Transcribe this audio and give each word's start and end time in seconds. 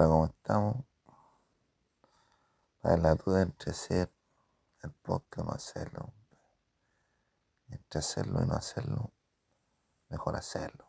Hola, 0.00 0.10
¿cómo 0.10 0.26
estamos? 0.26 0.76
Para 2.80 2.96
la 2.98 3.16
duda 3.16 3.42
entre 3.42 3.72
hacer 3.72 4.08
el 4.84 4.92
podcast 4.92 5.44
no 5.44 5.52
hacerlo. 5.52 6.12
Entre 7.66 7.98
hacerlo 7.98 8.40
y 8.44 8.46
no 8.46 8.54
hacerlo, 8.54 9.12
mejor 10.08 10.36
hacerlo. 10.36 10.86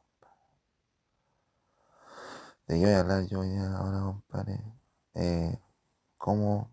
De 2.68 2.76
qué 2.76 2.86
voy 2.86 2.94
a 2.94 3.00
hablar 3.00 3.26
yo 3.26 3.44
ya 3.44 3.77
ahora, 3.77 4.00
compadre. 4.00 4.80
Eh, 5.16 5.60
cómo 6.16 6.70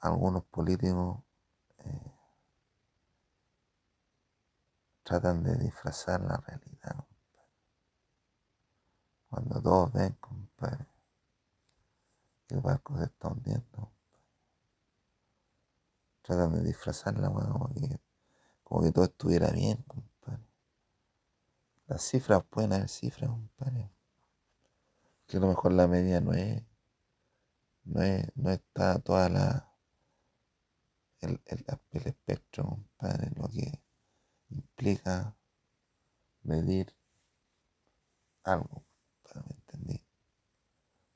algunos 0.00 0.42
políticos 0.42 1.22
eh, 1.76 2.14
tratan 5.04 5.44
de 5.44 5.56
disfrazar 5.56 6.20
la 6.20 6.36
realidad. 6.38 7.06
Cuando 9.30 9.62
todos 9.62 9.92
ven, 9.92 10.14
compadre, 10.14 10.97
el 12.48 12.60
barco 12.60 12.96
se 12.98 13.04
está 13.04 13.28
hundiendo. 13.28 13.92
Tratan 16.22 16.54
de 16.54 16.62
disfrazarla, 16.62 17.28
como 17.28 17.72
que, 17.74 18.00
como 18.64 18.82
que 18.82 18.92
todo 18.92 19.04
estuviera 19.04 19.50
bien, 19.50 19.82
compadre. 19.86 20.44
Las 21.86 22.02
cifras 22.02 22.44
pueden 22.50 22.72
haber 22.74 22.88
cifras, 22.88 23.30
compadre. 23.30 23.90
Que 25.26 25.36
a 25.38 25.40
lo 25.40 25.48
mejor 25.48 25.72
la 25.72 25.86
media 25.86 26.20
no 26.20 26.32
es, 26.32 26.62
no 27.84 28.02
es, 28.02 28.26
no 28.34 28.50
está 28.50 28.98
toda 28.98 29.28
la 29.28 29.68
el, 31.20 31.40
el, 31.46 31.64
el 31.92 32.06
espectro, 32.06 32.64
compadre, 32.64 33.30
lo 33.36 33.48
que 33.48 33.80
implica 34.50 35.36
medir 36.42 36.94
algo. 38.44 38.87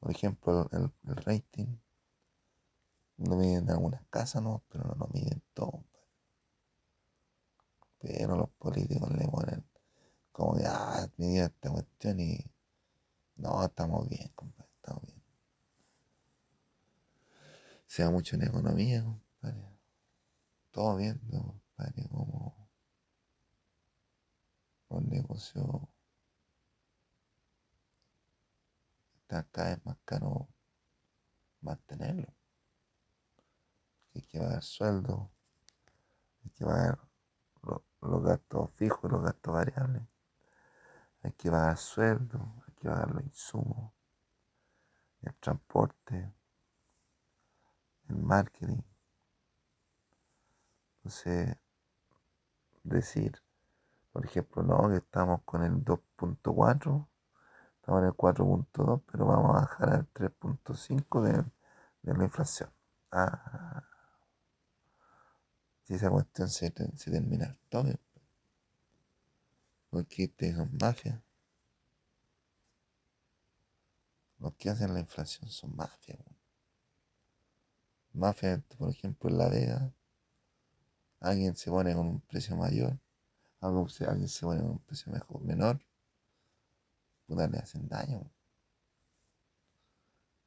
Por 0.02 0.10
ejemplo, 0.10 0.68
el, 0.72 0.90
rating 1.04 1.78
lo 3.18 3.36
miden 3.36 3.62
en 3.62 3.70
algunas 3.70 4.04
casas, 4.10 4.42
¿no? 4.42 4.64
Pero 4.68 4.82
no 4.82 4.96
lo 4.96 5.06
miden 5.12 5.40
todo. 5.54 5.84
Pero 8.00 8.36
los 8.36 8.50
políticos 8.50 9.12
le 9.12 9.28
ponen 9.28 9.64
como 10.32 10.56
que, 10.56 10.64
ah, 10.66 11.08
medir 11.18 11.42
esta 11.42 11.70
cuestión 11.70 12.18
y 12.18 12.36
no, 13.36 13.64
estamos 13.64 14.08
bien, 14.08 14.28
compadre, 14.34 14.72
estamos 14.74 15.02
bien. 15.04 15.22
Se 17.86 18.02
da 18.02 18.10
mucho 18.10 18.34
en 18.34 18.42
economía, 18.42 19.04
compadre. 19.04 19.78
Todo 20.72 20.96
viendo, 20.96 21.60
compadre, 21.76 22.08
como 22.08 22.68
los 24.90 25.02
negocios 25.04 25.64
están 29.32 29.48
cada 29.50 29.70
vez 29.70 29.86
más 29.86 29.96
caro 30.04 30.48
mantenerlo. 31.62 32.28
Hay 34.14 34.22
que 34.22 34.38
pagar 34.38 34.62
sueldo, 34.62 35.30
hay 36.44 36.50
que 36.50 36.64
pagar 36.66 36.98
los, 37.62 38.22
gastos 38.22 38.70
fijos 38.74 39.10
los 39.10 39.22
gastos 39.22 39.54
variables, 39.54 40.02
hay 41.22 41.32
que 41.32 41.50
pagar 41.50 41.78
sueldo, 41.78 42.62
hay 42.66 42.74
que 42.74 42.88
pagar 42.88 43.10
los 43.10 43.24
insumos, 43.24 43.92
el 45.22 45.34
transporte, 45.36 46.34
el 48.08 48.16
marketing. 48.16 48.82
Entonces, 50.96 51.56
decir, 52.82 53.42
por 54.12 54.26
ejemplo, 54.26 54.62
no, 54.62 54.90
que 54.90 54.96
estamos 54.96 55.42
con 55.44 55.62
el 55.62 55.82
2.4, 55.82 57.08
estamos 57.82 58.02
en 58.02 58.06
el 58.06 58.12
4.2, 58.12 59.02
pero 59.10 59.26
vamos 59.26 59.50
a 59.50 59.60
bajar 59.62 59.90
al 59.90 60.12
3.5 60.12 61.20
de, 61.20 61.44
de 62.02 62.16
la 62.16 62.24
inflación. 62.24 62.70
Ah, 63.10 63.82
si 65.82 65.94
esa 65.94 66.08
cuestión 66.08 66.48
se, 66.48 66.72
se 66.96 67.10
termina 67.10 67.46
al 67.46 67.58
toque, 67.68 67.98
porque 69.90 70.26
ustedes 70.26 70.54
son 70.54 70.70
mafias. 70.80 71.20
Los 74.38 74.54
que 74.54 74.70
hacen 74.70 74.94
la 74.94 75.00
inflación 75.00 75.50
son 75.50 75.74
mafias. 75.74 76.20
Mafias, 78.12 78.62
por 78.78 78.90
ejemplo, 78.90 79.28
en 79.28 79.38
La 79.38 79.48
Vega, 79.48 79.92
alguien 81.18 81.56
se 81.56 81.68
pone 81.68 81.94
con 81.94 82.06
un 82.06 82.20
precio 82.20 82.56
mayor, 82.56 82.96
alguien 83.60 84.28
se 84.28 84.46
pone 84.46 84.60
con 84.60 84.70
un 84.70 84.78
precio 84.78 85.12
mejor, 85.12 85.40
menor, 85.42 85.80
puta, 87.32 87.48
le 87.48 87.58
hacen 87.58 87.88
daño. 87.88 88.30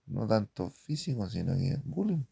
No 0.08 0.28
tanto 0.28 0.70
físico, 0.70 1.28
sino 1.30 1.54
que 1.56 1.82
bullying. 1.84 2.26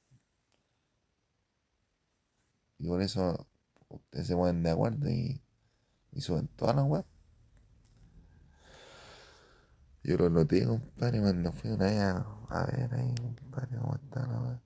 Y 2.77 2.87
por 2.87 3.01
eso 3.01 3.47
ustedes 3.89 4.27
se 4.27 4.35
ponen 4.35 4.63
de 4.63 4.71
acuerdo 4.71 5.09
y, 5.09 5.41
y 6.11 6.21
suben 6.21 6.47
todas 6.49 6.75
las 6.75 6.85
web. 6.85 7.05
Yo 10.03 10.17
lo 10.17 10.29
noté, 10.29 10.65
compadre, 10.65 11.21
cuando 11.21 11.53
fui 11.53 11.71
una 11.71 11.85
vez 11.85 11.99
a, 12.01 12.17
a 12.49 12.65
ver 12.65 12.93
ahí, 12.93 13.15
compadre, 13.15 13.77
cómo 13.77 13.95
está 13.95 14.27
la 14.27 14.41
web. 14.41 14.59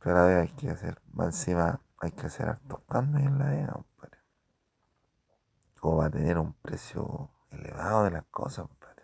Pero 0.00 0.16
la 0.16 0.24
vega 0.24 0.40
hay 0.40 0.48
que 0.48 0.70
hacer, 0.70 1.00
más 1.12 1.26
encima 1.28 1.80
hay 1.98 2.10
que 2.10 2.26
hacer 2.26 2.48
hartos 2.48 2.80
cambios 2.88 3.22
en 3.22 3.38
la 3.38 3.44
vega, 3.46 3.72
compadre. 3.72 4.18
Como 5.78 5.96
va 5.98 6.06
a 6.06 6.10
tener 6.10 6.36
un 6.38 6.52
precio 6.54 7.30
de 7.82 8.10
las 8.10 8.24
cosas, 8.26 8.66
compadre. 8.66 9.02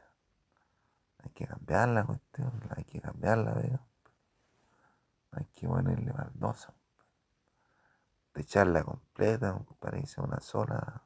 Hay 1.25 1.31
que 1.31 1.47
cambiar 1.47 1.89
la 1.89 2.05
cuestión, 2.05 2.53
hay 2.77 2.85
que 2.85 3.01
cambiar 3.01 3.39
la 3.39 3.53
vega. 3.53 3.81
Hay 5.33 5.45
que 5.47 5.67
ponerle 5.69 6.11
baldosa, 6.11 6.73
techarla 8.33 8.83
completa, 8.83 9.53
compadre, 9.53 10.07
sea 10.07 10.25
una 10.25 10.41
sola, 10.41 11.03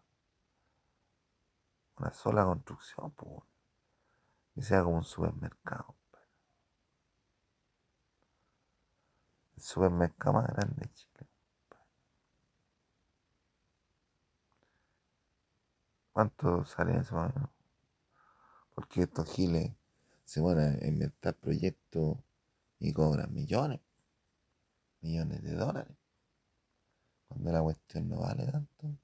una 1.98 2.12
sola 2.12 2.44
construcción, 2.44 3.10
pues, 3.12 3.42
que 4.54 4.62
sea 4.62 4.84
como 4.84 4.98
un 4.98 5.04
supermercado. 5.04 5.96
El 9.56 9.62
supermercado 9.62 10.34
más 10.34 10.46
grande 10.48 10.86
de. 10.86 11.26
¿Cuánto 16.12 16.64
sale 16.66 16.98
eso? 16.98 17.16
Porque 18.82 19.02
estos 19.02 19.30
giles 19.30 19.70
se 20.24 20.40
van 20.40 20.58
a 20.58 20.86
inventar 20.88 21.36
proyectos 21.36 22.18
y 22.80 22.92
cobran 22.92 23.32
millones, 23.32 23.78
millones 25.02 25.40
de 25.40 25.54
dólares, 25.54 25.96
cuando 27.28 27.52
la 27.52 27.62
cuestión 27.62 28.08
no 28.08 28.18
vale 28.18 28.44
tanto. 28.50 28.98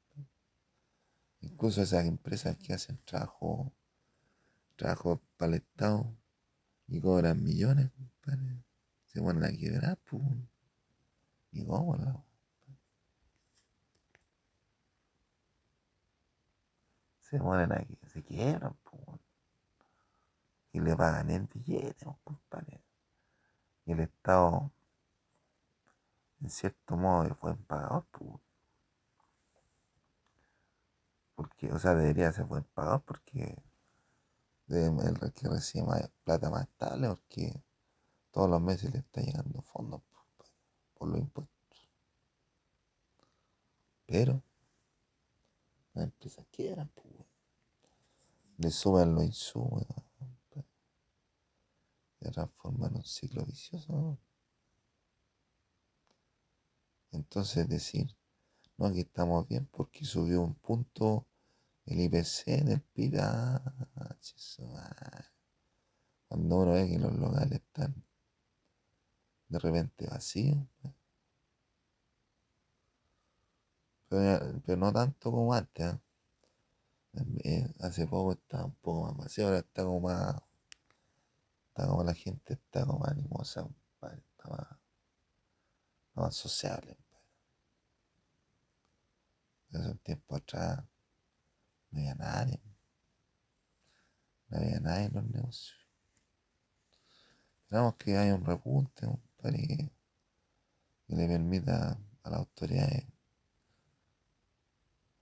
Incluso 1.42 1.80
esas 1.80 2.06
empresas 2.06 2.56
que 2.56 2.74
hacen 2.74 2.98
trabajo, 3.04 3.72
trabajo 4.74 5.22
para 5.36 5.50
el 5.52 5.58
Estado 5.58 6.12
y 6.88 7.00
cobran 7.00 7.44
millones, 7.44 7.92
compadre, 7.92 8.64
se 9.06 9.20
ponen 9.20 9.44
a 9.44 9.56
quebrar, 9.56 9.96
pues. 10.10 10.24
¿Y 11.52 11.64
cómo 11.64 11.94
la? 11.94 12.20
Se 17.20 17.38
ponen 17.38 17.70
a 17.70 17.84
que 17.84 18.08
se 18.08 18.24
quiebran, 18.24 18.74
le 20.88 20.96
pagan 20.96 21.30
en 21.30 21.48
billetes, 21.52 21.96
pues, 22.02 22.16
compadre. 22.24 22.82
Y 23.84 23.92
el 23.92 24.00
Estado, 24.00 24.72
en 26.40 26.50
cierto 26.50 26.96
modo, 26.96 27.24
es 27.24 27.38
buen 27.38 27.56
pagador. 27.64 28.06
Porque, 31.34 31.72
o 31.72 31.78
sea, 31.78 31.94
debería 31.94 32.32
ser 32.32 32.44
buen 32.44 32.64
pagador 32.64 33.02
porque 33.02 33.62
el 34.68 35.32
que 35.32 35.48
recibe 35.48 35.86
más 35.86 36.10
plata 36.24 36.50
más 36.50 36.62
estable 36.62 37.08
porque 37.08 37.62
todos 38.30 38.50
los 38.50 38.60
meses 38.60 38.92
le 38.92 38.98
está 38.98 39.20
llegando 39.20 39.62
fondos 39.62 40.02
pues, 40.36 40.50
por 40.94 41.08
los 41.08 41.18
impuestos. 41.18 41.56
Pero 44.06 44.42
las 45.94 46.04
empresas 46.04 46.46
quiebran, 46.50 46.90
pues, 46.94 47.06
le 48.58 48.70
suben 48.70 49.14
los 49.14 49.24
insumos, 49.24 49.86
se 52.28 52.34
transforman 52.34 52.90
en 52.90 52.96
un 52.98 53.04
ciclo 53.04 53.44
vicioso. 53.44 54.18
Entonces 57.10 57.68
decir, 57.68 58.14
no, 58.76 58.86
aquí 58.86 59.00
estamos 59.00 59.48
bien 59.48 59.66
porque 59.66 60.04
subió 60.04 60.42
un 60.42 60.54
punto 60.54 61.26
el 61.86 62.00
IPC 62.00 62.64
del 62.64 62.82
PIB. 62.82 63.18
Ah. 63.20 64.14
Cuando 66.28 66.56
uno 66.58 66.72
ve 66.72 66.88
que 66.88 66.98
los 66.98 67.12
locales 67.14 67.60
están 67.60 68.04
de 69.48 69.58
repente 69.58 70.06
vacíos. 70.06 70.58
pues. 70.82 70.94
Pero, 74.08 74.76
no 74.76 74.92
tanto 74.92 75.30
como 75.30 75.54
antes. 75.54 75.86
¿ah? 75.86 76.00
Hace 77.80 78.06
poco 78.06 78.32
estaba 78.32 78.66
un 78.66 78.74
poco 78.76 79.06
más 79.06 79.16
vacío, 79.16 79.46
ahora 79.46 79.58
está 79.58 79.82
como 79.84 80.00
más, 80.00 80.40
como 81.86 82.02
la 82.02 82.14
gente 82.14 82.54
está 82.54 82.84
como 82.84 83.04
animosa, 83.06 83.62
compadre. 83.62 84.22
Está 84.30 84.48
más, 84.48 84.78
más 86.14 86.34
sociable, 86.34 86.96
compadre. 86.96 87.24
Hace 89.74 89.90
un 89.90 89.98
tiempo 89.98 90.36
atrás 90.36 90.84
no 91.90 91.98
había 92.00 92.14
nadie. 92.14 92.60
No 94.48 94.58
había 94.58 94.80
nadie 94.80 95.04
en 95.06 95.14
los 95.14 95.24
negocios. 95.24 95.78
Esperamos 97.62 97.96
que 97.96 98.16
haya 98.16 98.34
un 98.34 98.44
repunte, 98.44 99.06
compadre, 99.06 99.66
que, 99.66 99.90
que 101.06 101.16
le 101.16 101.26
permita 101.28 101.98
a 102.22 102.30
las 102.30 102.40
autoridades 102.40 103.04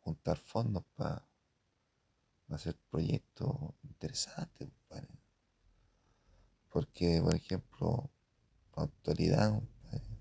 juntar 0.01 0.39
fondos 0.39 0.85
para 0.95 1.27
hacer 2.51 2.77
proyectos 2.89 3.57
interesantes, 3.83 4.69
compadre. 4.69 5.26
Porque, 6.77 7.23
por 7.23 7.35
ejemplo, 7.35 8.11
la 8.77 8.83
autoridad, 8.83 9.49
compadre, 9.51 10.19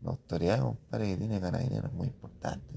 la 0.00 0.10
autoridad, 0.12 0.60
compadre, 0.62 1.08
que 1.08 1.16
tiene 1.18 1.38
carabineros 1.38 1.90
es 1.90 1.92
muy 1.92 2.06
importante. 2.06 2.72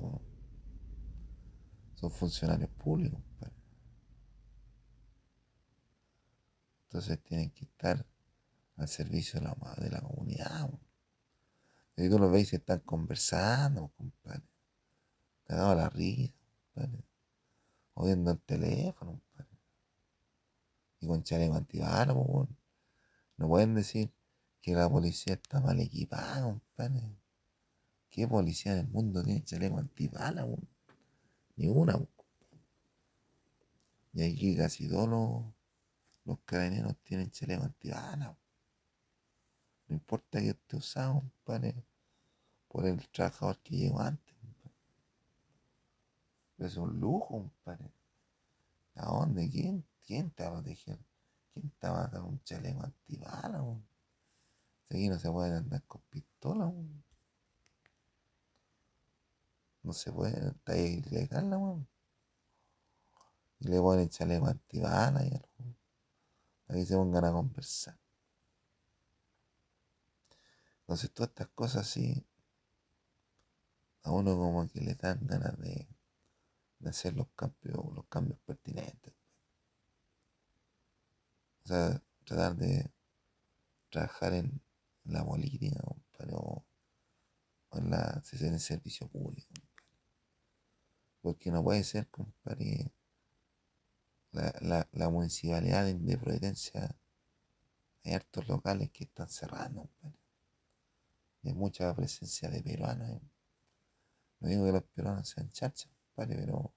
Son 1.95 2.11
funcionarios 2.11 2.69
públicos, 2.71 3.17
compadre. 3.23 3.55
Entonces 6.83 7.23
tienen 7.23 7.49
que 7.51 7.63
estar 7.63 8.05
al 8.75 8.87
servicio 8.89 9.39
de 9.39 9.45
la, 9.45 9.55
de 9.77 9.91
la 9.91 10.01
comunidad. 10.01 10.63
weón. 10.63 10.81
Y 11.95 12.09
tú 12.09 12.19
los 12.19 12.29
ves 12.29 12.51
y 12.51 12.57
están 12.57 12.81
conversando, 12.81 13.87
compadre. 13.95 14.43
Dado 15.47 15.75
la 15.75 15.87
risa, 15.87 16.33
compadre. 16.73 17.05
O 17.93 18.05
viendo 18.05 18.31
el 18.31 18.41
teléfono, 18.41 19.11
compadre. 19.11 19.48
Y 21.01 21.07
con 21.07 21.23
chaleco 21.23 21.55
antibalas, 21.55 22.13
po, 22.13 22.21
weón. 22.21 22.57
No 23.37 23.47
pueden 23.47 23.73
decir 23.75 24.11
que 24.61 24.73
la 24.73 24.89
policía 24.89 25.33
está 25.33 25.61
mal 25.61 25.79
equipada, 25.79 26.43
compadre. 26.43 27.17
¿Qué 28.09 28.27
policía 28.27 28.73
en 28.73 28.79
el 28.79 28.87
mundo 28.87 29.23
tiene 29.23 29.43
chaleco 29.43 29.77
antibalas, 29.77 30.45
weón? 30.45 30.67
Ni 31.55 31.67
una, 31.67 31.95
weón. 31.95 32.09
Y 34.13 34.23
aquí 34.23 34.57
casi 34.57 34.89
todos 34.89 35.07
los, 35.07 35.43
los 36.25 36.97
tienen 37.03 37.31
chaleco 37.31 37.63
antibalas. 37.63 38.27
weón. 38.29 38.37
No 39.87 39.95
importa 39.95 40.39
que 40.39 40.49
esté 40.49 40.75
usado, 40.75 41.13
compadre, 41.13 41.83
por 42.67 42.85
el 42.85 43.07
trabajador 43.09 43.57
que 43.59 43.75
llegó 43.75 43.99
antes. 44.01 44.35
compadre. 44.35 44.75
Es 46.59 46.77
un 46.77 46.99
lujo, 46.99 47.27
compadre. 47.27 47.91
¿A 48.95 49.05
dónde? 49.05 49.49
¿Quién, 49.49 49.83
quién 50.09 50.31
te 50.31 50.43
va 50.43 50.49
a 50.49 50.53
proteger? 50.53 50.97
¿Quién 51.53 51.69
te 51.77 51.87
va 51.87 52.05
a 52.05 52.07
dar 52.07 52.23
un 52.23 52.43
chaleco? 52.43 52.81
Si 53.05 53.21
Aquí 54.89 55.07
no 55.07 55.19
se 55.19 55.29
puede 55.29 55.55
andar 55.55 55.83
con 55.83 56.01
pistola, 56.09 56.65
weón. 56.65 57.03
No 59.83 59.93
se 59.93 60.11
puede, 60.11 60.49
está 60.49 60.75
ilegal 60.75 61.51
la 61.51 61.59
weón. 61.59 61.87
Y 63.59 63.67
le 63.67 63.79
ponen 63.79 64.09
chaleco 64.09 64.47
antibalas 64.47 65.25
y 65.25 65.35
algo. 65.35 65.75
Para 66.65 66.79
que 66.79 66.85
se 66.87 66.95
pongan 66.95 67.25
a 67.25 67.31
conversar. 67.31 67.99
Entonces 70.81 71.11
todas 71.11 71.29
estas 71.29 71.49
cosas 71.49 71.87
así, 71.87 72.25
a 74.01 74.11
uno 74.11 74.35
como 74.35 74.67
que 74.67 74.81
le 74.81 74.95
dan 74.95 75.19
ganas 75.27 75.55
de, 75.59 75.87
de 76.79 76.89
hacer 76.89 77.13
los 77.13 77.27
cambios, 77.35 77.93
los 77.93 78.05
cambios 78.07 78.39
pertinentes. 78.39 79.18
Sea, 81.69 82.01
tratar 82.25 82.55
de 82.55 82.91
trabajar 83.91 84.33
en 84.33 84.59
la 85.03 85.23
política, 85.23 85.79
compadre, 85.83 86.33
o, 86.33 86.65
en, 87.73 87.91
la, 87.91 88.23
el 88.31 88.59
servicio 88.59 89.07
público. 89.07 89.53
Porque 91.21 91.51
no 91.51 91.63
puede 91.63 91.83
ser, 91.83 92.07
compadre, 92.07 92.91
la, 94.31 94.51
la, 94.61 94.89
la 94.93 95.09
municipalidad 95.09 95.85
de, 95.85 95.93
de 95.93 96.17
Providencia, 96.17 96.95
hay 98.03 98.13
hartos 98.13 98.47
locales 98.47 98.89
que 98.89 99.03
están 99.03 99.29
cerrando, 99.29 99.87
hay 101.43 101.53
mucha 101.53 101.95
presencia 101.95 102.49
de 102.49 102.63
peruanos. 102.63 103.21
No 104.39 104.49
digo 104.49 104.65
que 104.65 104.71
los 104.71 104.83
peruanos 104.85 105.29
sean 105.29 105.51
chachas, 105.51 105.91
compadre, 106.15 106.35
pero 106.35 106.73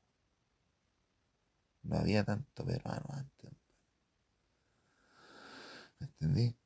no 1.83 1.97
había 1.97 2.25
tanto 2.25 2.63
peruano 2.67 3.07
antes. 3.09 3.62
¿Me 6.03 6.09
entendí? 6.09 6.57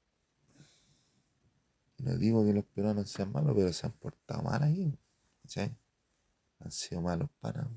No 1.98 2.16
digo 2.16 2.44
que 2.44 2.54
los 2.54 2.64
peruanos 2.64 3.10
sean 3.10 3.32
malos, 3.32 3.52
pero 3.54 3.70
se 3.72 3.86
han 3.86 3.92
portado 3.92 4.42
mal 4.42 4.62
ahí. 4.62 4.98
¿cachai? 5.42 5.76
Han 6.60 6.70
sido 6.70 7.02
malos 7.02 7.28
para. 7.40 7.68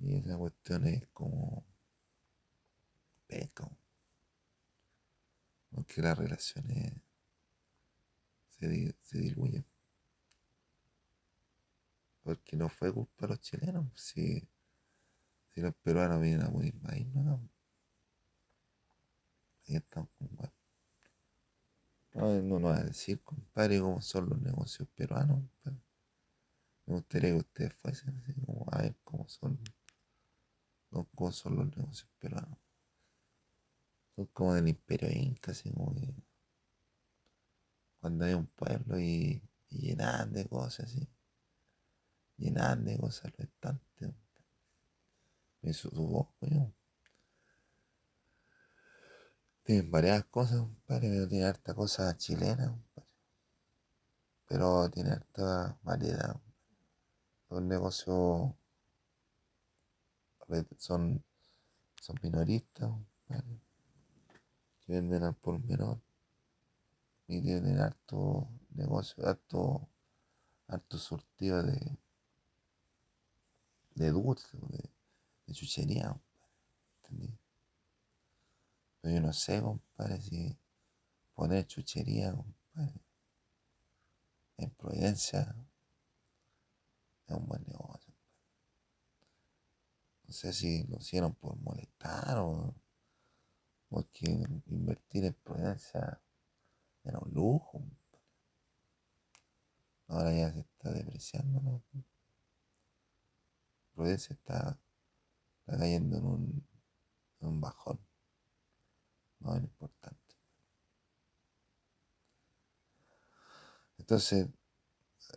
Y 0.00 0.16
esa 0.16 0.36
cuestión 0.36 0.86
es 0.86 1.06
como. 1.08 1.64
Pesca. 3.26 3.68
Porque 5.70 6.02
las 6.02 6.16
relaciones 6.16 6.94
se, 8.48 8.94
se 9.02 9.18
diluyen. 9.18 9.64
Porque 12.22 12.56
no 12.56 12.68
fue 12.68 12.92
culpa 12.92 13.26
de 13.26 13.28
los 13.28 13.40
chilenos. 13.40 13.86
Si, 13.94 14.48
si 15.52 15.60
los 15.60 15.74
peruanos 15.76 16.20
vienen 16.20 16.46
a 16.46 16.50
morir 16.50 16.74
más, 16.82 16.94
no, 17.06 17.22
no. 17.22 17.59
Ahí 19.66 19.76
están 19.76 20.06
con 20.18 20.28
weá. 20.38 20.52
No, 22.12 22.42
no 22.42 22.58
nos 22.58 22.72
va 22.72 22.76
a 22.78 22.84
decir, 22.84 23.22
compadre, 23.22 23.80
cómo 23.80 24.00
son 24.00 24.28
los 24.28 24.40
negocios 24.40 24.88
peruanos, 24.94 25.38
compadre. 25.38 25.80
Me 26.86 26.94
gustaría 26.94 27.30
que 27.30 27.36
ustedes 27.36 27.74
fuesen 27.74 28.18
así, 28.18 28.34
como 28.44 28.66
a 28.70 28.82
ver 28.82 28.96
cómo 29.04 29.28
son, 29.28 29.60
no, 30.90 31.08
cómo 31.14 31.30
son 31.30 31.56
los 31.56 31.76
negocios 31.76 32.10
peruanos. 32.18 32.58
Son 34.16 34.26
como 34.26 34.54
del 34.54 34.68
imperio 34.68 35.08
inca, 35.08 35.52
así 35.52 35.70
como 35.70 35.94
que 35.94 36.12
cuando 38.00 38.24
hay 38.24 38.34
un 38.34 38.46
pueblo 38.46 38.98
y, 38.98 39.42
y 39.68 39.78
llenan 39.78 40.32
de 40.32 40.48
cosas 40.48 40.86
así, 40.86 41.06
llenan 42.38 42.84
de 42.84 42.98
cosas 42.98 43.30
los 43.38 43.46
estantes. 43.46 44.14
Me 45.62 45.72
su, 45.72 45.90
su 45.90 46.06
voz, 46.06 46.28
coño. 46.40 46.74
Tienen 49.70 49.88
varias 49.88 50.24
cosas, 50.24 50.62
compadre, 50.62 51.08
pero 51.10 51.28
tiene 51.28 51.44
harta 51.44 51.74
cosa 51.74 52.16
chilena. 52.16 52.76
Pero 54.48 54.90
tiene 54.90 55.12
harta 55.12 55.78
variedad. 55.84 56.40
Los 57.50 57.62
negocios 57.62 58.50
re- 60.48 60.66
son, 60.76 61.22
son 62.00 62.16
minoristas, 62.22 62.90
que 64.80 64.92
venden 64.92 65.22
al 65.22 65.34
por 65.36 65.58
menor 65.64 65.98
y 67.28 67.40
tienen 67.40 67.78
harto 67.78 68.48
negocio, 68.74 69.26
harto, 69.26 69.88
harto 70.68 70.98
surtido 70.98 71.62
de, 71.62 71.98
de 73.94 74.10
dulce, 74.10 74.58
de, 74.68 74.90
de 75.46 75.54
chuchería, 75.54 76.20
¿entendí? 77.02 77.39
Pero 79.00 79.14
yo 79.14 79.20
no 79.20 79.32
sé, 79.32 79.60
compadre, 79.60 80.20
si 80.20 80.58
poner 81.34 81.66
chuchería, 81.66 82.34
compadre, 82.34 83.00
en 84.58 84.70
Providencia 84.70 85.56
es 87.26 87.34
un 87.34 87.46
buen 87.46 87.64
negocio. 87.66 88.12
No 90.24 90.32
sé 90.32 90.52
si 90.52 90.84
lo 90.84 90.98
hicieron 90.98 91.34
por 91.34 91.56
molestar 91.56 92.38
o 92.38 92.74
porque 93.88 94.46
invertir 94.66 95.24
en 95.24 95.34
Providencia 95.34 96.20
era 97.02 97.18
un 97.18 97.32
lujo. 97.32 97.72
compadre. 97.72 98.00
Ahora 100.08 100.32
ya 100.32 100.52
se 100.52 100.60
está 100.60 100.92
depreciando, 100.92 101.60
¿no? 101.60 101.82
Providencia 103.94 104.34
está, 104.34 104.78
está 105.60 105.78
cayendo 105.78 106.18
en 106.18 106.24
un, 106.24 106.68
en 107.40 107.48
un 107.48 107.60
bajón. 107.60 107.98
No 109.40 109.56
es 109.56 109.62
importante. 109.62 110.36
Entonces, 113.98 114.48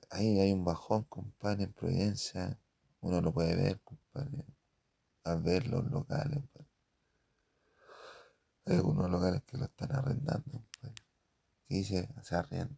ahí 0.09 0.39
hay 0.39 0.51
un 0.51 0.65
bajón, 0.65 1.03
compadre, 1.03 1.63
en 1.63 1.73
Providencia. 1.73 2.59
Uno 3.01 3.21
lo 3.21 3.33
puede 3.33 3.55
ver, 3.55 3.81
compadre. 3.81 4.45
Al 5.23 5.41
ver 5.41 5.67
los 5.67 5.85
locales. 5.85 6.43
Hay 8.65 8.77
algunos 8.77 9.09
locales 9.09 9.43
que 9.43 9.57
lo 9.57 9.65
están 9.65 9.91
arrendando, 9.93 10.51
compadre. 10.51 10.95
Que 11.67 11.75
dice, 11.75 12.09
se 12.23 12.35
arrienda. 12.35 12.75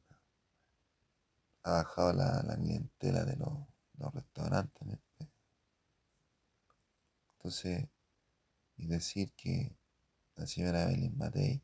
Ha 1.64 1.72
bajado 1.72 2.14
la, 2.14 2.44
la 2.44 2.56
clientela 2.56 3.24
de 3.24 3.36
los, 3.38 3.54
los 3.98 4.14
restaurantes. 4.14 5.00
Entonces, 7.38 7.88
y 8.78 8.88
decir 8.88 9.32
que, 9.34 9.78
la 10.36 10.48
señora 10.48 10.86
Belín 10.88 11.18
Matei 11.18 11.62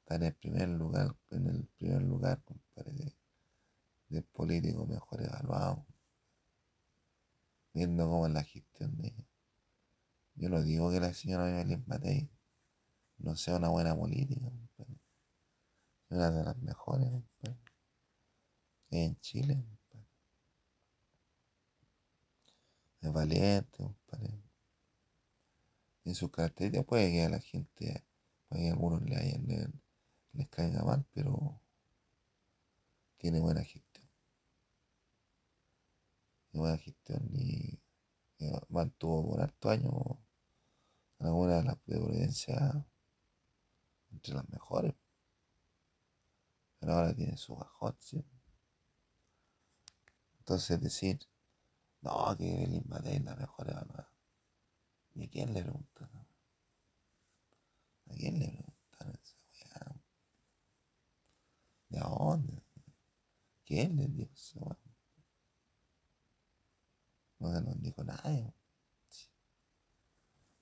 está 0.00 0.16
en 0.16 0.22
el 0.24 0.34
primer 0.34 0.68
lugar, 0.68 1.14
en 1.30 1.46
el 1.46 1.66
primer 1.76 2.02
lugar, 2.02 2.42
compadre, 2.44 2.92
de, 2.92 3.16
del 4.08 4.24
político 4.24 4.86
mejor 4.86 5.22
evaluado. 5.22 5.86
Viendo 7.74 8.08
cómo 8.08 8.26
es 8.26 8.32
la 8.32 8.42
gestión 8.42 8.96
de 8.96 9.08
ella. 9.08 9.24
Yo 10.34 10.48
no 10.48 10.62
digo 10.62 10.90
que 10.90 11.00
la 11.00 11.12
señora 11.12 11.44
Belín 11.44 11.84
Matei 11.86 12.30
no 13.18 13.36
sea 13.36 13.56
una 13.56 13.68
buena 13.68 13.94
política, 13.94 14.50
una 16.10 16.30
de 16.30 16.44
las 16.44 16.56
mejores, 16.58 17.10
compadre. 17.10 17.58
En 18.90 19.20
Chile. 19.20 19.62
Es 23.00 23.12
valiente, 23.12 23.76
compadre. 23.76 24.47
En 26.08 26.16
sus 26.16 26.32
características 26.32 26.84
puede 26.86 27.12
que 27.12 27.22
a 27.22 27.28
la 27.28 27.38
gente, 27.38 28.04
puede 28.48 28.62
que 28.64 28.68
a 28.70 28.72
algunos 28.72 29.00
le 29.02 29.14
hayan, 29.16 29.46
le- 29.46 29.72
les 30.32 30.48
caiga 30.48 30.82
mal, 30.82 31.06
pero 31.14 31.60
tiene 33.18 33.38
buena 33.38 33.62
gestión. 33.62 34.08
Tiene 36.50 36.60
buena 36.62 36.76
gestión 36.78 37.28
y, 37.32 37.80
y 38.38 38.50
mantuvo 38.70 39.30
por 39.30 39.40
harto 39.42 39.70
años 39.70 39.92
alguna 41.20 41.58
de 41.58 41.62
las 41.64 41.76
de 41.86 42.84
entre 44.12 44.34
las 44.34 44.48
mejores. 44.50 44.94
Pero 46.80 46.92
ahora 46.92 47.14
tiene 47.14 47.36
su 47.36 47.54
bajón, 47.54 47.96
¿sí? 48.00 48.24
Entonces 50.40 50.80
decir, 50.80 51.20
no, 52.02 52.36
que 52.38 52.44
Belín 52.44 52.84
Matei 52.88 53.16
es 53.16 53.24
la 53.24 53.36
mejor. 53.36 53.68
¿Y 55.18 55.24
a 55.24 55.28
quién 55.28 55.52
le 55.52 55.62
preguntan? 55.62 56.08
¿A 58.06 58.14
quién 58.14 58.38
le 58.38 58.46
preguntan 58.46 59.20
esa? 59.52 59.96
¿De 61.88 61.98
dónde? 61.98 62.62
¿Quién 63.64 63.96
les 63.96 64.14
dijo 64.14 64.32
esa? 64.32 64.78
No 67.40 67.52
se 67.52 67.60
nos 67.62 67.82
dijo 67.82 68.04
nadie. 68.04 68.54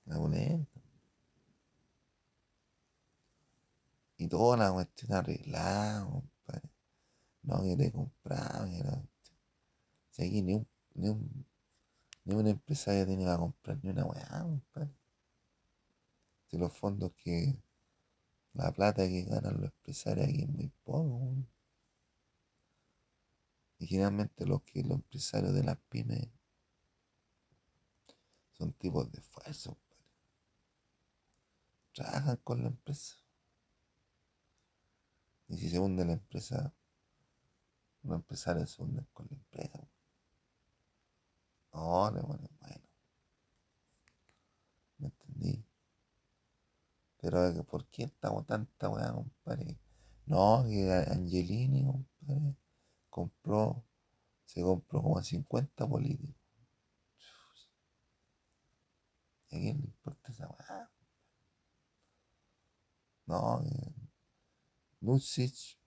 La 0.05 0.17
boleta. 0.17 0.81
Y 4.17 4.27
toda 4.27 4.57
la 4.57 4.71
cuestión 4.73 5.13
arreglada, 5.13 6.03
compadre. 6.09 6.69
No, 7.43 7.61
que 7.61 7.77
te 7.77 7.91
compraba, 7.91 8.65
que 8.65 8.81
cuestión. 8.81 9.07
Si 10.09 10.23
aquí 10.23 10.41
ni 10.41 10.55
un, 10.55 10.67
ni 10.95 11.09
un, 11.09 11.45
ni 12.27 12.35
un 12.35 12.45
empresario 12.45 13.05
tiene 13.05 13.23
que 13.23 13.37
comprar 13.37 13.79
ni 13.81 13.89
una 13.89 14.05
weá. 14.05 14.45
Si 16.49 16.57
los 16.57 16.73
fondos 16.73 17.13
que, 17.13 17.57
la 18.51 18.69
plata 18.73 19.07
que 19.07 19.23
ganan 19.23 19.61
los 19.61 19.71
empresarios 19.71 20.27
aquí 20.27 20.41
es 20.41 20.49
muy 20.49 20.67
poco, 20.83 21.03
weón. 21.03 21.47
Y 23.79 23.87
generalmente 23.87 24.45
los 24.45 24.61
que 24.63 24.83
los 24.83 24.97
empresarios 24.97 25.53
de 25.53 25.63
las 25.63 25.77
pymes 25.89 26.27
son 28.57 28.73
tipos 28.73 29.09
de 29.09 29.19
esfuerzo, 29.19 29.69
compadre. 29.75 30.11
Trabajan 31.93 32.37
con 32.43 32.61
la 32.61 32.67
empresa. 32.67 33.15
Y 35.47 35.57
si 35.57 35.69
se 35.69 35.79
hunde 35.79 36.03
la 36.03 36.13
empresa, 36.13 36.73
los 38.03 38.15
empresarios 38.15 38.69
se 38.71 38.81
hunden 38.81 39.07
con 39.13 39.27
la 39.29 39.37
empresa. 39.37 39.87
No, 41.77 42.09
le 42.09 42.21
ponen 42.21 42.49
bueno. 42.59 42.87
¿Me 44.97 45.07
entendí? 45.07 45.63
Pero 47.21 47.63
¿por 47.65 47.85
qué 47.85 48.05
estamos 48.05 48.47
tanta 48.47 48.89
weá, 48.89 49.13
compadre? 49.13 49.77
No, 50.25 50.65
que 50.67 50.91
Angelini, 50.91 51.85
compadre, 51.85 52.55
compró, 53.11 53.83
se 54.45 54.61
compró 54.63 55.03
como 55.03 55.19
a 55.19 55.23
50 55.23 55.87
políticos. 55.87 56.35
¿Y 59.49 59.57
a 59.57 59.59
quién 59.59 59.77
le 59.77 59.85
importa 59.85 60.31
esa 60.31 60.47
weá? 60.47 60.89
No, 63.27 63.61
que 63.63 63.93
Lucic 65.01 65.77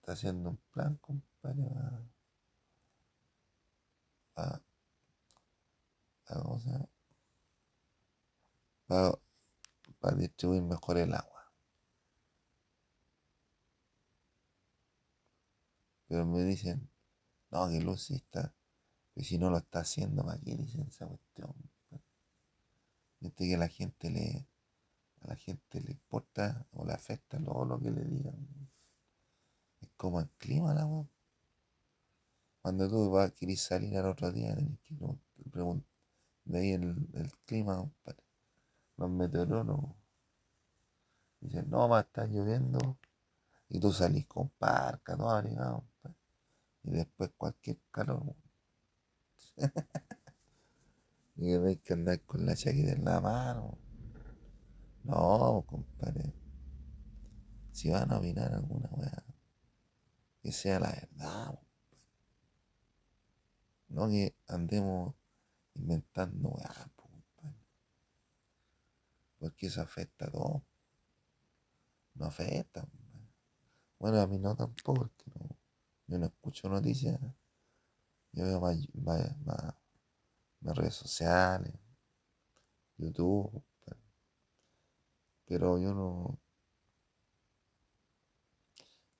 está 0.00 0.12
haciendo 0.12 0.50
un 0.50 0.56
plan, 0.72 0.96
compadre, 0.96 1.68
para, 4.32 4.62
¿cómo 6.34 6.60
se 6.60 6.70
llama? 6.70 6.88
Para, 8.86 9.18
para 10.00 10.16
distribuir 10.16 10.62
mejor 10.62 10.98
el 10.98 11.14
agua. 11.14 11.52
Pero 16.08 16.24
me 16.26 16.42
dicen, 16.44 16.90
no, 17.50 17.68
que 17.68 17.80
Lucic 17.80 18.16
está, 18.16 18.54
que 19.14 19.22
si 19.24 19.38
no 19.38 19.50
lo 19.50 19.58
está 19.58 19.80
haciendo, 19.80 20.24
¿para 20.24 20.38
qué 20.40 20.56
dicen 20.56 20.86
esa 20.88 21.06
cuestión? 21.06 21.54
Viste 23.20 23.48
que 23.48 23.54
a 23.54 23.58
la 23.58 23.68
gente 23.68 24.10
le, 24.10 24.46
a 25.22 25.28
la 25.28 25.36
gente 25.36 25.80
le 25.80 25.92
importa 25.92 26.66
o 26.72 26.84
le 26.84 26.92
afecta 26.92 27.42
todo 27.42 27.64
lo 27.64 27.80
que 27.80 27.90
le 27.90 28.04
digan. 28.04 28.70
Es 29.80 29.90
como 29.96 30.20
el 30.20 30.28
clima, 30.38 30.74
la 30.74 30.86
weá. 30.86 31.06
Cuando 32.62 32.88
tú 32.88 33.10
vas, 33.10 33.32
querés 33.32 33.60
salir 33.60 33.96
al 33.96 34.06
otro 34.06 34.30
día, 34.30 34.54
tenés 34.54 34.78
que 34.80 34.94
preguntar, 35.50 35.97
de 36.48 36.58
ahí 36.58 36.72
el, 36.72 37.08
el 37.14 37.30
clima, 37.44 37.76
compadre. 37.76 38.22
Los 38.96 39.10
meteorólogos 39.10 39.94
dicen, 41.40 41.70
no, 41.70 41.88
va 41.88 41.98
a 41.98 42.00
estar 42.02 42.28
lloviendo. 42.28 42.98
Y 43.68 43.78
tú 43.80 43.92
salís 43.92 44.26
con 44.26 44.48
parca, 44.48 45.16
todo 45.16 45.30
abrigado. 45.30 45.84
Y 46.84 46.92
después 46.92 47.30
cualquier 47.36 47.78
calor. 47.90 48.34
y 51.36 51.52
tenés 51.52 51.80
que 51.80 51.92
andar 51.92 52.20
con 52.22 52.46
la 52.46 52.56
chaqueta 52.56 52.92
en 52.92 53.04
la 53.04 53.20
mano. 53.20 53.78
No, 55.04 55.64
compadre. 55.66 56.32
Si 57.72 57.90
van 57.90 58.10
a 58.10 58.18
opinar 58.18 58.52
alguna 58.54 58.88
weá, 58.92 59.22
que 60.42 60.50
sea 60.50 60.80
la 60.80 60.90
verdad. 60.90 61.60
No 63.88 64.08
que 64.08 64.34
andemos 64.46 65.14
inventando 65.78 66.56
compadre. 66.94 67.56
Porque 69.38 69.66
eso 69.66 69.80
afecta 69.80 70.26
a 70.26 70.30
todo. 70.30 70.62
No 72.14 72.26
afecta. 72.26 72.86
Bueno, 73.98 74.20
a 74.20 74.26
mí 74.26 74.38
no 74.38 74.54
tampoco, 74.56 75.10
yo 76.06 76.18
no 76.18 76.26
escucho 76.26 76.68
noticias. 76.68 77.18
Yo 78.32 78.44
veo 78.44 78.60
más, 78.60 78.76
más- 78.94 79.36
más- 79.40 79.74
redes 80.76 80.94
sociales, 80.94 81.74
YouTube. 82.98 83.62
Pero 85.46 85.78
yo 85.78 85.94
no. 85.94 86.38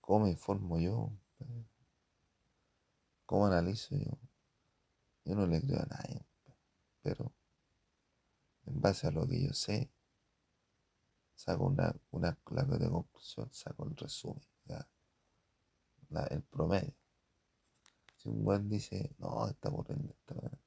¿Cómo 0.00 0.24
me 0.24 0.30
informo 0.30 0.78
yo? 0.78 1.10
compadre? 1.38 1.64
¿Cómo 3.26 3.46
analizo 3.46 3.94
yo? 3.96 4.18
Yo 5.24 5.34
no 5.34 5.46
le 5.46 5.60
creo 5.60 5.80
a 5.80 5.86
nadie. 5.86 6.24
Pero 7.08 7.32
en 8.66 8.80
base 8.82 9.06
a 9.06 9.10
lo 9.10 9.26
que 9.26 9.42
yo 9.46 9.54
sé, 9.54 9.90
saco 11.34 11.64
una, 11.64 11.96
una 12.10 12.34
clave 12.44 12.76
de 12.76 12.90
conclusión, 12.90 13.48
saco 13.50 13.86
el 13.88 13.96
resumen, 13.96 14.44
la- 16.10 16.24
el 16.26 16.42
promedio. 16.42 16.94
Si 18.16 18.28
un 18.28 18.44
buen 18.44 18.68
dice, 18.68 19.10
no, 19.18 19.48
está 19.48 19.70
ocurriendo 19.70 20.12
esta 20.12 20.34
weá, 20.34 20.58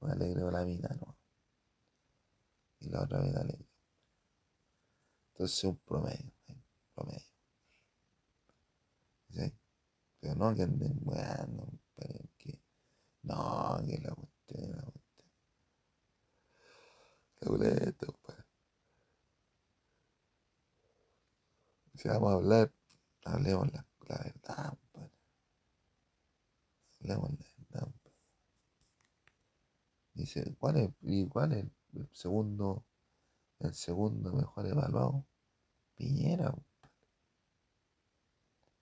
me 0.00 0.10
alegro 0.10 0.50
la 0.50 0.64
vida, 0.64 0.88
no. 1.00 1.16
Y 2.80 2.88
la 2.88 3.02
otra 3.02 3.20
vez 3.20 3.36
alegre. 3.36 3.68
Entonces 5.30 5.62
un 5.64 5.76
promedio, 5.76 6.32
¿sí? 6.46 6.54
promedio. 6.92 7.26
Pero 10.20 10.34
no 10.34 10.54
que 10.56 10.62
anden 10.62 10.98
weando, 11.04 11.62
compadre, 11.66 12.30
que 12.38 12.60
no, 13.22 13.78
que 13.86 13.98
la 13.98 14.12
cuestión, 14.14 14.92
compadre. 17.46 18.44
Si 21.94 22.08
vamos 22.08 22.30
a 22.30 22.34
hablar, 22.34 22.72
hablemos 23.24 23.72
la, 23.72 23.86
la 24.08 24.18
verdad, 24.18 24.78
compadre. 24.78 25.12
Hablemos 27.00 27.30
la 27.30 27.46
verdad, 27.58 27.80
compadre. 27.84 28.16
Dice, 30.14 30.56
¿cuál 30.58 30.76
es, 30.76 30.90
y 31.02 31.26
cuál 31.28 31.52
es 31.52 31.66
el 31.94 32.08
segundo, 32.12 32.84
el 33.60 33.74
segundo 33.74 34.32
mejor 34.32 34.66
evaluado? 34.66 35.26
Piñera, 35.94 36.50
compadre. 36.50 36.66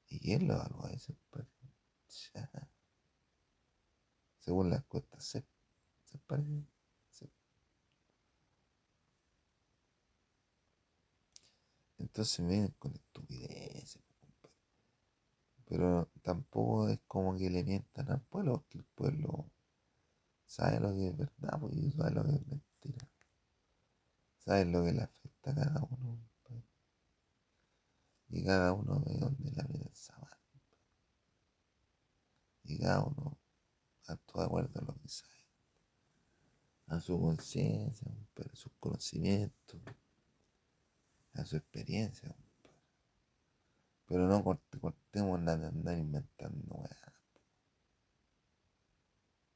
¿Y 0.08 0.20
quién 0.20 0.48
lo 0.48 0.54
evalúa 0.54 0.90
ese, 0.92 1.14
compadre? 1.14 1.50
Según 4.40 4.70
las 4.70 4.80
encuestas, 4.80 5.24
se, 5.24 5.44
se 6.04 6.18
parece. 6.18 6.73
Entonces 12.04 12.40
me 12.40 12.70
con 12.78 12.94
estupideces. 12.94 14.02
Pero 15.64 16.10
tampoco 16.22 16.88
es 16.90 17.00
como 17.06 17.34
que 17.34 17.48
le 17.48 17.64
mientan 17.64 18.10
al 18.10 18.20
pueblo, 18.20 18.58
porque 18.58 18.78
el 18.78 18.84
pueblo 18.84 19.50
sabe 20.44 20.80
lo 20.80 20.94
que 20.94 21.08
es 21.08 21.16
verdad, 21.16 21.58
y 21.72 21.90
sabe 21.92 22.10
lo 22.10 22.24
que 22.24 22.34
es 22.34 22.46
mentira. 22.46 23.08
Sabe 24.36 24.66
lo 24.66 24.84
que 24.84 24.92
le 24.92 25.02
afecta 25.02 25.50
a 25.52 25.54
cada 25.54 25.82
uno. 25.82 26.20
Y 28.28 28.44
cada 28.44 28.72
uno 28.74 29.00
ve 29.00 29.16
dónde 29.18 29.50
la 29.52 29.64
vida 29.64 29.88
sábado. 29.94 30.36
Y 32.64 32.78
cada 32.78 33.02
uno 33.02 33.38
actúa 34.06 34.42
de 34.42 34.46
acuerdo 34.46 34.80
a 34.80 34.84
lo 34.84 34.94
que 35.00 35.08
sabe. 35.08 35.32
A 36.88 37.00
su 37.00 37.18
conciencia, 37.18 38.12
a 38.44 38.56
sus 38.56 38.72
conocimientos, 38.78 39.80
a 41.34 41.44
su 41.44 41.56
experiencia. 41.56 42.34
Pero 44.06 44.26
no 44.28 44.42
corte, 44.44 44.78
cortemos 44.78 45.40
la 45.42 45.56
de 45.56 45.66
andar 45.66 45.98
inventando, 45.98 46.74
weá. 46.74 47.14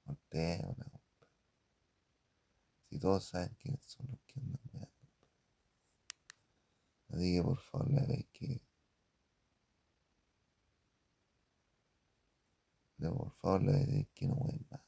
Cortemos 0.04 0.76
la. 0.78 1.00
Si 2.90 2.98
todos 2.98 3.28
saben 3.28 3.54
quiénes 3.60 3.82
son 3.84 4.06
los 4.10 4.20
que 4.26 4.40
andan 4.40 4.60
weando. 4.72 4.98
Así 7.10 7.34
que 7.36 7.42
por 7.42 7.58
favor 7.60 7.90
le 7.90 8.06
veis 8.06 8.26
que. 8.32 8.62
le- 12.98 13.10
por 13.10 13.32
favor 13.36 13.62
le 13.62 13.72
veis 13.86 14.08
que 14.14 14.26
no 14.26 14.34
ween 14.34 14.66
más. 14.70 14.80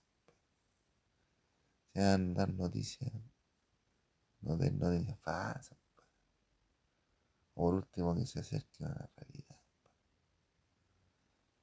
Si 1.93 2.01
van 2.01 2.31
a 2.31 2.35
dar 2.35 2.53
noticias, 2.55 3.13
no 4.43 4.57
den 4.57 4.79
noticias 4.79 5.19
falsas. 5.21 5.80
Por 7.61 7.75
último 7.75 8.15
que 8.15 8.25
se 8.25 8.41
acerquen 8.41 8.87
a 8.87 8.95
la 8.95 9.11
realidad. 9.17 9.61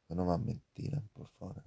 no 0.09 0.25
más 0.25 0.39
mentiras, 0.39 1.03
por 1.11 1.27
favor. 1.29 1.63